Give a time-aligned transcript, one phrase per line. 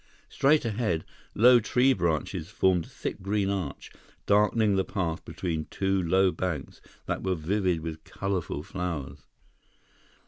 [0.29, 1.05] Straight ahead,
[1.35, 3.91] low tree branches formed a thick green arch,
[4.25, 9.27] darkening the path between two low banks that were vivid with colorful flowers.